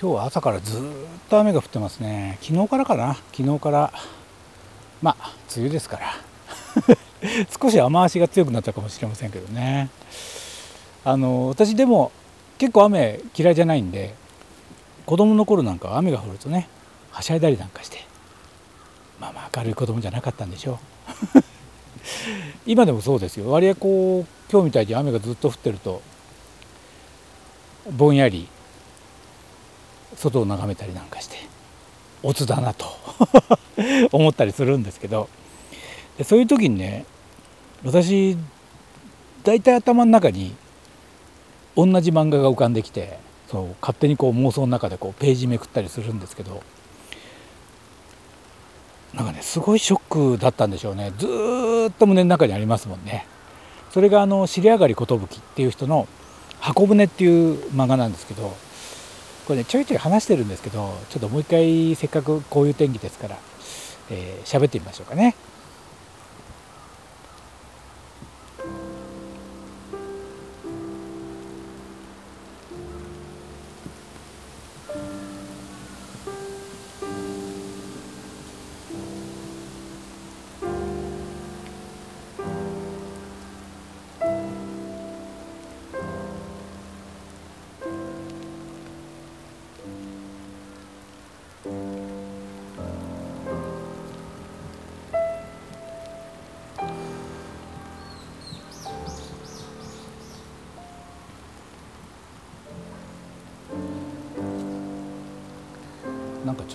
[0.00, 0.82] 今日は朝からずっ
[1.30, 2.38] と雨が降ってますね。
[2.42, 3.14] 昨日からかな？
[3.32, 3.92] 昨日から
[5.00, 6.12] まあ梅雨ですから。
[7.60, 9.88] 少し雨足が強くなったかもしれませんけどね。
[11.04, 12.10] あの私でも
[12.58, 14.14] 結構雨嫌いじゃないんで
[15.06, 16.68] 子供の頃なんかは雨が降るとね
[17.10, 18.04] はしゃいだりなんかして
[19.20, 20.78] まあまあ明るい子供じゃなかったんでしょ
[21.34, 21.42] う。
[22.66, 23.50] 今でもそうですよ。
[23.50, 26.02] 割合こう今日みたいに雨がずっと降ってると
[27.90, 28.48] ぼんやり
[30.16, 31.36] 外を眺めたりなんかして
[32.22, 32.86] オツだなと
[34.12, 35.28] 思ったりするんですけど
[36.18, 37.04] でそういう時にね
[37.84, 38.36] 私
[39.42, 40.54] 大体頭の中に
[41.76, 43.18] 同じ漫画が浮かんできて
[43.48, 46.62] そう勝手にこう妄想の中でこうページめくったりするんですけど
[49.12, 51.12] なんかねすごいショックだったんでしょうね。
[51.18, 51.26] ず
[51.88, 53.26] っと胸の中にありますもんね。
[53.92, 56.08] それがあの「尻上がり寿」っていう人の
[56.58, 58.56] 「箱舟」っていう漫画なんですけど
[59.46, 63.40] これねちょいちょい話してるんですけどちょっともう一回せっかくこういう天気ですから喋、
[64.10, 65.34] えー、ってみましょうかね。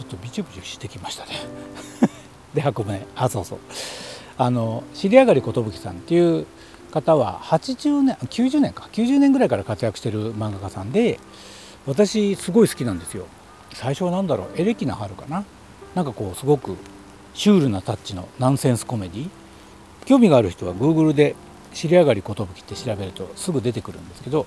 [0.10, 1.32] とビチュビチュしてきましたね。
[2.54, 3.60] で運ぶねあそうそう。
[4.38, 6.46] あの尻上がり寿さんっていう
[6.92, 8.90] 方は80年90年か。
[8.92, 11.20] 90年ぐらいから活躍してる漫画家さんで
[11.86, 13.26] 私すごい好きなんですよ。
[13.74, 14.48] 最初は何だろう。
[14.62, 15.46] エレキな春かな。
[15.96, 16.76] なんかこうすごく
[17.34, 19.30] シュールなタッチのナンセンスコメディ
[20.06, 21.36] 興味がある人は Google で
[21.74, 24.46] 「尻上がり寿」って調べるとすぐ出てくるんですけど、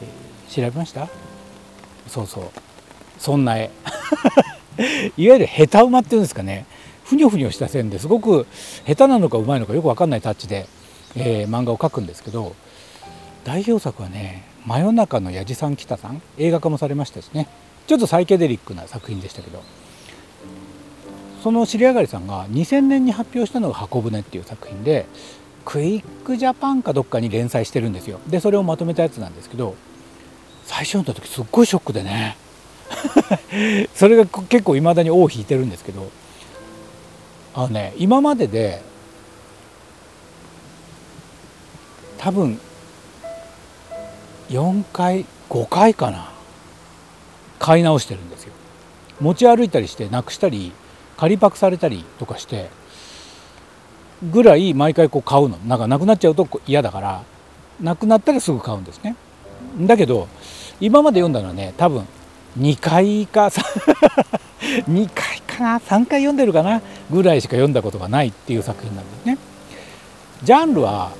[0.00, 1.08] えー、調べました？
[2.08, 2.44] そうそう。
[3.24, 3.70] そんな絵。
[5.16, 6.66] いわゆる下手馬っていうんですかね。
[7.04, 8.46] ふにょふにょした線ですごく
[8.86, 10.66] 下手なのかうまいのかよく分かんないタッチで、
[11.16, 12.54] えー、漫画を描くんですけど
[13.44, 17.48] 代表作はね「真夜中のやじさん北さん」映画化もされましたしね。
[17.86, 19.62] ちょっとサイケデリックな作品でしたけど。
[21.42, 25.04] その尻上がりさんが2000年に発表したのが「箱舟」っていう作品で
[25.66, 28.18] クイックジャパンかどっかに連載してるんですよ。
[28.26, 29.76] でそれをまとめたやつなんですけど
[30.64, 32.36] 最初読んだ時すっごいショックでね。
[33.94, 36.10] それが結構いまだに尾を引いてるんですけど
[37.54, 38.82] あのね今までで
[42.18, 42.58] 多分
[44.50, 46.30] 4回5回かな
[47.58, 48.52] 買い直してるんですよ。
[49.20, 50.72] 持ち歩いたりしてなくしたり
[51.16, 52.68] 仮パクされたりとかして
[54.30, 55.56] ぐらい毎回こう買うの。
[55.66, 57.22] なんかなくなっちゃうと嫌だから
[57.80, 59.16] なくなったらすぐ買うんですね。
[59.80, 60.28] だけど
[60.80, 62.06] 今まで読んだのはね多分
[62.58, 69.38] 2回か2 回かな3回読んでるかなぐらいしか読んだことがないっていう作品なんですね。
[70.42, 71.10] ジャンルは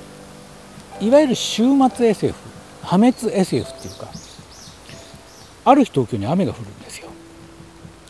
[0.99, 2.35] いわゆる終末 SF
[2.83, 4.07] 破滅 SF っていうか
[5.65, 7.07] ある日東京に雨が降るんですよ。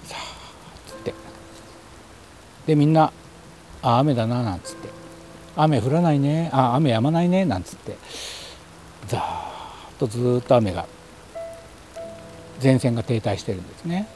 [0.03, 1.13] さあつって
[2.67, 3.11] でみんな
[3.81, 4.89] 「あ雨だな」なんつって
[5.55, 7.97] 「雨降らないねあ雨止まないね」なんつって
[9.07, 9.23] ざーっ
[9.97, 10.85] とずっと雨が
[12.61, 14.07] 前線が停滞してるんですね。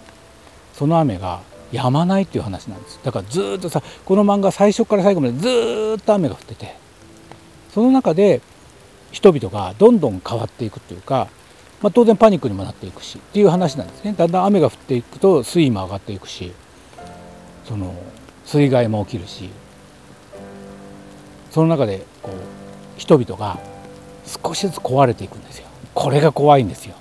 [0.73, 1.41] その雨が
[1.71, 2.99] 止まないっていう話なんです。
[3.03, 6.75] だからずっとさこの漫画最初から最後までずっと雨が降ってて
[7.73, 8.41] その中で
[9.11, 11.27] 人々がどんどん変わっていくというか、
[11.81, 14.13] まあ、当然パニックにもなっていくしっていう話なんですね。
[14.17, 16.53] だんだん雨が降っていくと水位も上がっていくし
[17.67, 17.93] その
[18.45, 19.49] 水害も起きるし
[21.51, 23.59] その中でこう人々が
[24.25, 25.67] 少しずつ壊れていくんですよ。
[25.93, 26.95] これが怖いんですよ。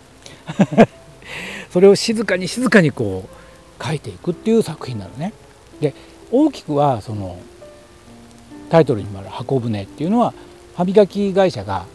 [1.71, 5.33] それを静かに静かにこう書いていくっていう作品なのね。
[5.81, 5.95] で
[6.31, 7.39] 大きくはその
[8.71, 10.35] タイトルにもある「箱舟」っていうのは
[10.75, 11.87] 歯磨き会社が、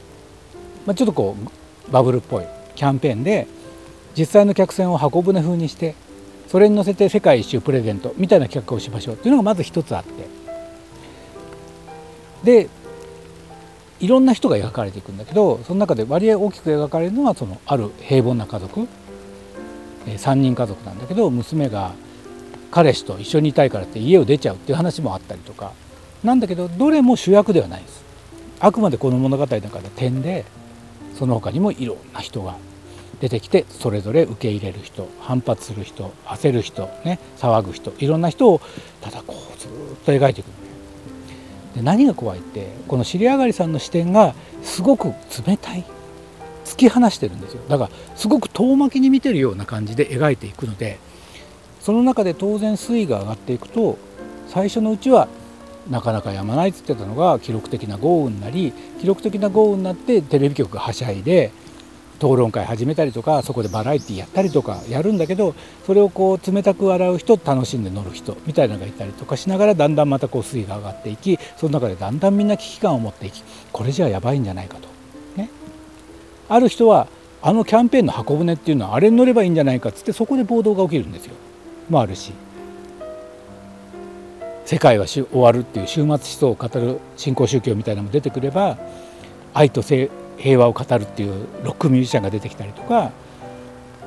[0.85, 3.47] まあ、ちょっとこうバブルっぽいキャンペーンで
[4.17, 5.95] 実際の客船を箱舟風にして
[6.47, 10.27] それに乗せて世界一周プレゼントみたいな企画をしましょうっていうのがまず一つあって
[12.43, 12.69] で
[13.99, 18.87] いろんな人が描かれていくんだけどその中で割合大きく描かれるのはそのある平凡な家族
[20.05, 21.93] 3人家族なんだけど娘が
[22.71, 25.71] 彼氏と一緒にいたいからって家を出ちゃうっていう話もあったりとか。
[26.23, 28.03] なんだけどどれも主役ではないです。
[28.59, 30.45] あくまでこの物語の中で点で
[31.15, 32.55] その他にもいろんな人が
[33.19, 38.61] 出てきてそれぞれ受け入れる人反発する人焦る人、ね、騒ぐ人いろんな人を
[39.01, 39.69] ただこうずっ
[40.05, 40.47] と描いていく
[41.75, 45.13] で何が怖いってこの尻上がりさんの視点がすごく
[45.45, 45.83] 冷たい。
[46.65, 50.99] 突き放してるんですよだからすごく遠巻きに見てるような感じで描いていくので
[51.79, 53.97] その中で当然水位が上がっていくと
[54.47, 55.27] 最初のうちは
[55.89, 61.51] なかなかやまないっつってたのが記録的な豪雨になり記録的な豪雨になってテレビ局がはしゃいで
[62.23, 65.55] 討論会始めたりとかそこでバラエティやったりとかやるんだけど
[65.85, 73.43] それをこう冷たく洗う人楽しんで乗る人みたいなのがいたりとかしながらだんだんまたこう水位が上がっていきその中でだんだんみんな危機感を持っていき
[73.73, 75.02] これじゃやばいんじゃないかと。
[76.53, 77.07] ある人は
[77.41, 81.33] あのキャンペーンの箱舟っていうのはあれに乗ればいいんじゃないかっつってそこで暴動が起きるんですよ。
[81.89, 82.31] もあるし。
[84.63, 88.77] 世界は終わるっていう終末思想を語る新興宗教みたいなのも出てくれば
[89.53, 90.09] 愛と平
[90.57, 93.11] 和を語るっていうロックミュージシャンが出てきたりとか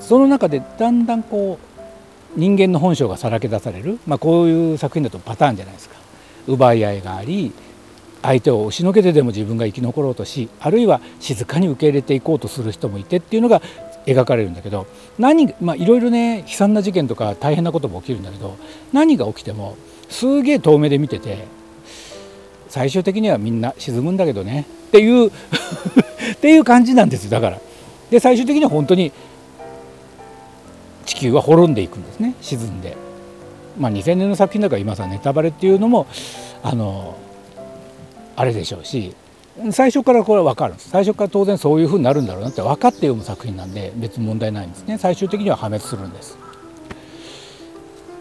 [0.00, 1.58] その中でだんだんこ
[2.36, 5.96] う人間の本性がさらけ出される、まあ、こういう作品だとパターンじゃないですか。
[6.46, 7.52] 奪い合いがあり
[8.22, 13.62] 相手を押しのけてでも自分が生き残ろうとしあるいは静かに受け入れていこうとする人もいてっていうのが
[14.06, 14.86] 描かれるんだけど
[15.18, 18.56] 何まあいろいろね悲惨な事件とか大変なことも起きるんだけど
[18.92, 19.76] 何が起きても
[20.08, 21.46] すげえ遠目で見てて
[22.68, 27.60] 最終的にはみんな沈むんだけどねっていう っていう感じなんですよだから。
[28.10, 29.12] で最終的には本当に
[31.04, 32.96] 地球は滅んでいくんですね沈んで。
[33.78, 36.06] まあ2000年の作品だから今さネタバレっていうのも
[36.62, 37.16] あの
[38.36, 39.14] あれでしょうし
[39.72, 40.90] 最初からこれは分かるんです。
[40.90, 44.98] 最初から当然そういうふうになるんだろうなって分かって読む作品なんで別に問題ないんですね。
[44.98, 46.36] 最終的には破滅するんです。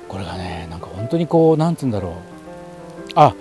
[0.07, 2.13] これがねなんか本当にこうなんつうんだろう。
[3.15, 3.33] あ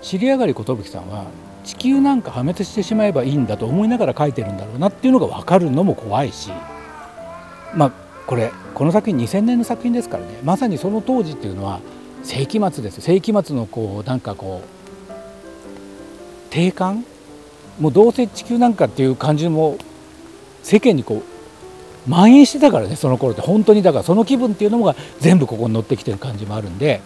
[0.00, 1.26] 尻上がり寿さんは
[1.64, 6.50] 地球なんか破滅してしまえばいいんだと思いながら書いてるんだろうなっていうのが分かるのも怖いし
[7.74, 7.92] まあ
[8.26, 10.38] これこの作品2000年の作品ですからね。
[10.42, 11.80] まさにその当時っていうのは
[12.22, 14.73] 世紀末です世紀末のこうなんかこう
[16.54, 17.04] 定感？
[17.80, 19.76] もうどうせ地球なんかっていう感じも
[20.62, 21.24] 世間にこ
[22.06, 23.42] う蔓延してたからねその頃って。
[23.42, 27.00] 本当にだからその気分っていうのが全部ここに乗ってきてる感じもあるんで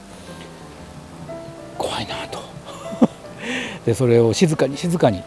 [1.78, 2.40] 怖いなと。
[3.86, 5.22] でそれを静かに静かにっ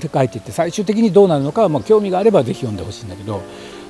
[0.00, 3.42] て書いていって最終的にどうなるのかは、まあ、興味があれば是非読んでほしいんだけど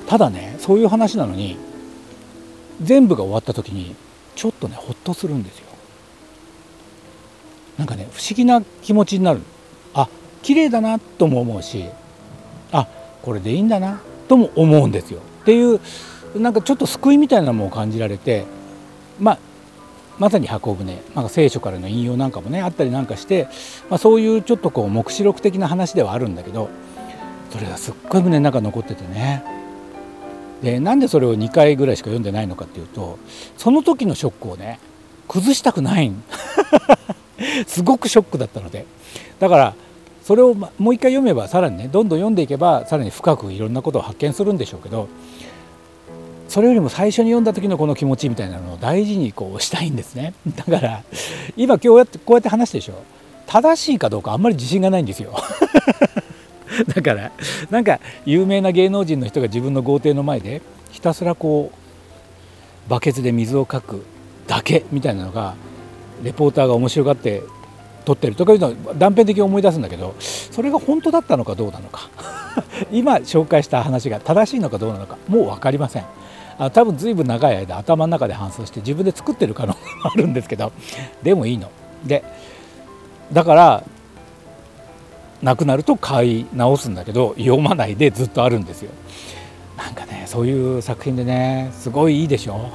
[0.07, 1.57] ただねそういう話なのに
[2.81, 3.95] 全部が終わった時に
[4.35, 5.66] ちょっとねほっとするんですよ。
[7.77, 9.41] なんかね不思議な気持ちになる。
[9.93, 10.09] あ
[10.41, 11.85] 綺麗だなとも思うし
[12.71, 12.87] あ
[13.21, 15.19] これでいいんだなとも思うんですよ。
[15.41, 15.79] っていう
[16.35, 18.45] なんかちょっと救いみたいなものも感じられて
[19.19, 19.39] まあ
[20.19, 23.47] まさに箱舟、まあ、聖書からの引用なんかもねあったりなんかして、
[23.89, 26.69] まあ、そういうちょっとこう黙示録的な話ではあるんだけど
[27.51, 29.43] それがすっごい胸の中残っててね。
[30.61, 33.19] でなんでそれを2回ぐらいしか読んでないのかっていうと
[33.57, 34.79] その時のショックをね
[35.27, 36.07] 崩したくない。
[36.07, 36.23] ん
[37.67, 38.85] すごくショックだったので。
[39.39, 39.73] だから
[40.23, 45.07] それをもう一回読めばさらにねどんどん読んでいけばさらに深くいろんなことを発見するんでしょうけど
[46.49, 50.33] それよりも最初に読んだ時のこの気持ちみたいなのを大事にこうしたいんですね。
[50.55, 51.03] だから
[51.55, 52.95] 今今日やってこうやって話してでしょ。
[53.45, 55.33] 正しいかどうかあんまり自信がないんですよ。
[56.93, 57.31] だから
[57.69, 64.03] なんか有名な芸能人の人が自分の豪邸の前でひたすらこうバケツで水をかく
[64.47, 65.55] だけみたいなのが
[66.23, 67.43] レポーターが面白がって
[68.05, 72.09] 撮ってるとかいうのは断片的に思い出すんだけどそれが本当だったのかどうなのか。
[72.91, 76.05] 今紹介した話が正しいのかどうなのかもう分かりません。
[76.57, 80.71] あ多分ずいぶん長い間頭の中で反芻して自分で作ってる可能性もあるんですけど
[81.21, 81.69] でもいいの。
[82.05, 82.23] で
[83.31, 83.83] だから
[85.41, 88.91] なくなると買い直すんだけど読まないでずっとあるんですよ。
[89.77, 92.71] なんかねそういう作品でねすごいいいでしょ。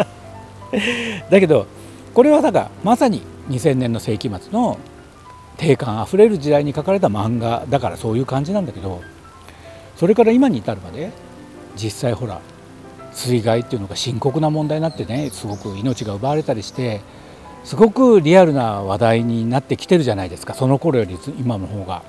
[1.30, 1.66] だけど
[2.20, 4.78] これはだからまさに2000年の世紀末の
[5.56, 9.00] 定感あふれる時代に書かれた漫画だからそういう感じなんだけど
[9.96, 11.12] それから今に至るまで
[11.76, 12.42] 実際ほら
[13.12, 17.00] 水害っていうのが深刻な問題になってねすごく命が奪われたりして
[17.64, 22.02] すごくリアルな話題になってきてるじゃないですかその頃より今の方が。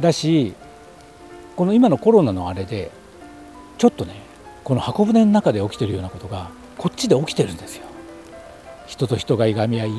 [0.00, 0.54] だし
[1.56, 2.90] この今のコロナのあれで
[3.76, 4.22] ちょっとね
[4.64, 7.93] この箱舟の中で起きてるようなことがこっちで起きてるんですよ。
[8.86, 9.90] 人と人がいがみ合い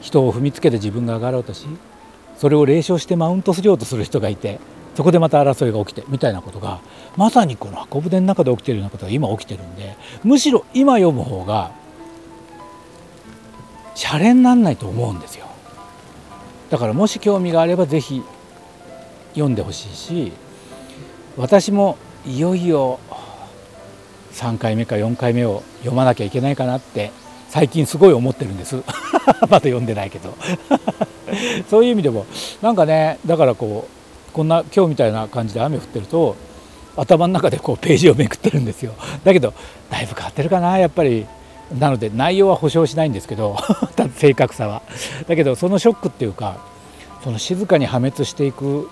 [0.00, 1.66] 人を踏みつけて自分が上がろうとし
[2.36, 4.60] それを冷笑してマウントしようとする人がいて
[4.94, 6.80] そこでまた争いが起きてみたいなことが
[7.16, 11.72] まさにこの箱舟の中で起きてるようなことが今起きてるんでむしろ今読む方が
[13.94, 15.46] シャレになんないと思うんですよ。
[16.70, 18.22] だからもし興味があれば是非
[19.32, 20.32] 読んでほしいし
[21.36, 23.00] 私もいよいよ
[24.32, 27.10] 3回目か4回目を読まなきゃいけないかなって
[27.50, 28.76] 最近すごい思ってるんです。
[29.42, 30.34] まだ読んでないけど。
[31.68, 32.24] そういう意味でも
[32.62, 36.36] なんかねだからこうこんな今日みたいな感じで雨降ってると
[36.96, 38.92] 頭の中でこうページをめくってるんですよ。
[39.24, 39.52] だけど
[39.90, 41.26] だいぶ変わってるかなやっぱり。
[41.78, 43.56] なので内容は保証しないんですけど
[44.16, 44.82] 正確さは。
[45.28, 46.56] だけどそのショックっていうか
[47.22, 48.90] その静かに破滅していく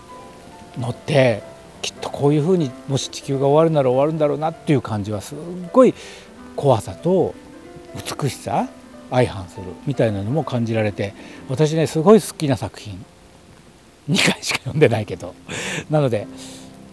[0.79, 1.43] のって
[1.83, 5.39] きっとこういうふうにもし地球が終わるなら終わるんだろうなっていう感じはすっ
[5.73, 5.95] ごい
[6.55, 7.35] 怖さと
[7.95, 8.69] 美しさ
[9.11, 11.15] 相反するみたいなのも感じられて
[11.49, 13.05] 私ねすごい好きな作品
[14.11, 15.35] 2回しか読んでないけど
[15.91, 16.27] なので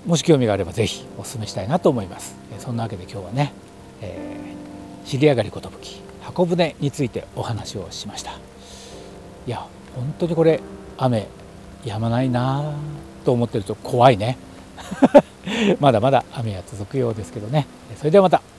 [0.06, 2.36] もし興味があれば是非お勧めしたいなと思います。
[2.60, 3.54] そんなわけで今日はね、
[4.02, 5.62] えー、知り上がり寿
[6.22, 8.32] 箱舟についてお話をしました。
[9.48, 10.60] いや本当にこれ
[10.98, 11.28] 雨
[11.84, 12.76] 止まないな
[13.26, 14.38] と思ってると怖いね。
[15.80, 17.66] まだまだ雨は続くようですけどね。
[17.98, 18.55] それではまた。